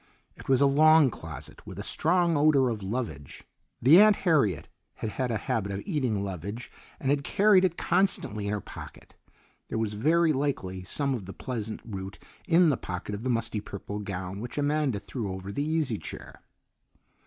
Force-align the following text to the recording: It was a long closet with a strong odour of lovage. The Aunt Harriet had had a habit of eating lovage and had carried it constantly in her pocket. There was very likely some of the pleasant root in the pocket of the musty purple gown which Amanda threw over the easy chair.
It 0.35 0.49
was 0.49 0.61
a 0.61 0.65
long 0.65 1.11
closet 1.11 1.63
with 1.67 1.77
a 1.77 1.83
strong 1.83 2.35
odour 2.35 2.69
of 2.69 2.81
lovage. 2.81 3.43
The 3.79 4.01
Aunt 4.01 4.15
Harriet 4.15 4.67
had 4.95 5.11
had 5.11 5.29
a 5.29 5.37
habit 5.37 5.71
of 5.71 5.83
eating 5.85 6.23
lovage 6.23 6.71
and 6.99 7.11
had 7.11 7.23
carried 7.23 7.63
it 7.63 7.77
constantly 7.77 8.47
in 8.47 8.51
her 8.51 8.61
pocket. 8.61 9.13
There 9.67 9.77
was 9.77 9.93
very 9.93 10.33
likely 10.33 10.83
some 10.83 11.13
of 11.13 11.27
the 11.27 11.33
pleasant 11.33 11.81
root 11.85 12.17
in 12.47 12.69
the 12.69 12.77
pocket 12.77 13.13
of 13.13 13.21
the 13.21 13.29
musty 13.29 13.61
purple 13.61 13.99
gown 13.99 14.39
which 14.39 14.57
Amanda 14.57 14.99
threw 14.99 15.31
over 15.33 15.51
the 15.51 15.61
easy 15.63 15.99
chair. 15.99 16.41